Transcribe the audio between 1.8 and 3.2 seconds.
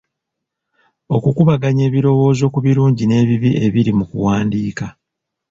ebirowoozo ku birungi